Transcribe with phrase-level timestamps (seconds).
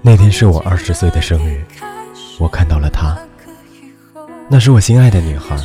[0.00, 1.64] 那天是我二十岁的生日，
[2.38, 3.18] 我看到了她，
[4.48, 5.56] 那是我心爱的女孩。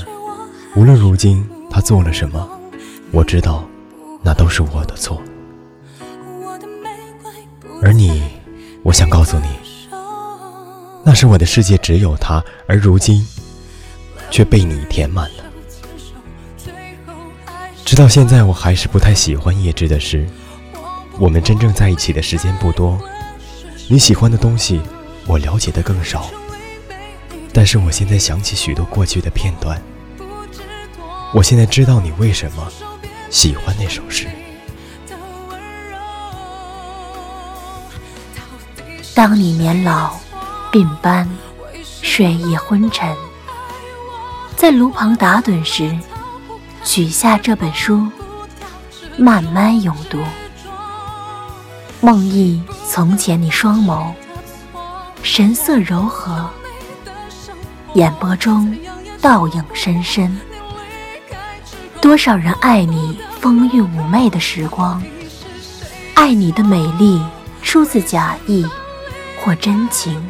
[0.76, 2.50] 无论如今她做了什么，
[3.12, 3.64] 我知道，
[4.24, 5.22] 那都是我的错。
[7.82, 8.24] 而你，
[8.82, 9.48] 我想告诉你，
[11.04, 13.24] 那是我的世界只有她，而如今，
[14.32, 15.53] 却被你填满了。
[17.86, 20.28] 直到现在，我还是不太喜欢叶芝的诗。
[21.20, 23.00] 我们真正在一起的时间不多。
[23.88, 24.82] 你喜欢的东西，
[25.28, 26.30] 我了解的更少。
[27.52, 29.80] 但是我现在想起许多过去的片段，
[31.34, 32.68] 我现在知道你为什么
[33.30, 34.28] 喜欢那首诗。
[39.14, 40.16] 当你年老、
[40.72, 41.30] 鬓斑、
[42.02, 43.16] 睡意昏沉，
[44.56, 45.96] 在炉旁打盹时，
[46.84, 48.08] 取下这本书，
[49.18, 50.20] 慢慢诵读。
[52.02, 54.12] 梦忆从前，你双眸
[55.22, 56.50] 神色柔和，
[57.94, 58.78] 眼波中
[59.22, 60.38] 倒影深深。
[62.02, 65.02] 多少人爱你风韵妩媚的时光，
[66.14, 67.24] 爱你的美丽
[67.62, 68.68] 出自假意
[69.42, 70.22] 或真情，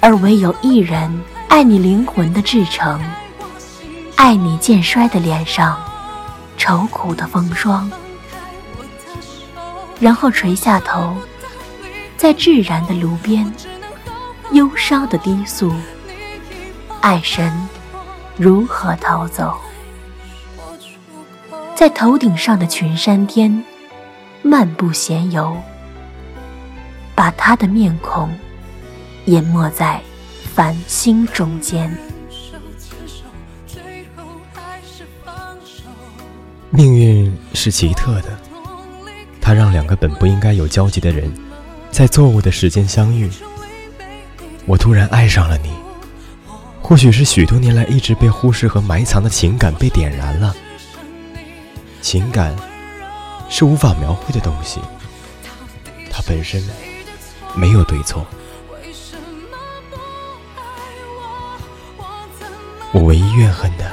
[0.00, 3.02] 而唯有一人爱你灵魂的至诚，
[4.22, 5.82] 爱你渐衰的脸上
[6.58, 7.90] 愁苦的风霜。
[9.98, 11.16] 然后垂下头，
[12.18, 13.50] 在炙燃的炉边，
[14.52, 15.72] 忧伤的低诉：
[17.00, 17.50] 爱神
[18.36, 19.56] 如何逃走？
[21.74, 23.64] 在头顶上的群山巅，
[24.42, 25.56] 漫步闲游，
[27.14, 28.28] 把他的面孔
[29.24, 29.98] 淹没在
[30.54, 31.90] 繁星中间。
[36.70, 38.38] 命运是奇特的。
[39.40, 41.32] 它让两个本不应该有交集的人，
[41.90, 43.28] 在错误的时间相遇。
[44.66, 45.70] 我突然爱上了你，
[46.80, 50.54] 或许是许多年来一直被忽视和埋藏的情感被点燃了。
[52.00, 52.54] 情感
[53.48, 54.80] 是无法描绘的东西，
[56.10, 56.62] 它本身
[57.56, 58.24] 没有对错。
[62.92, 63.90] 我唯一怨恨的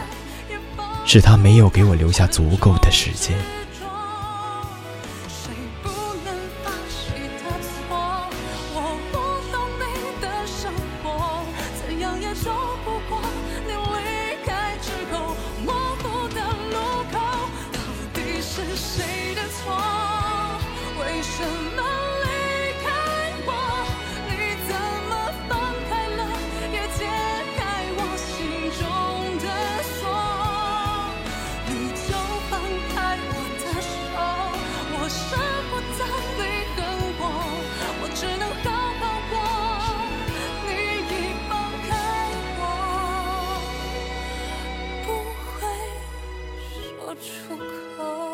[1.07, 3.37] 是他没有给我留下足够的时间。
[21.37, 21.43] 什
[21.75, 21.86] 么
[47.15, 47.55] 出
[47.97, 48.26] 口。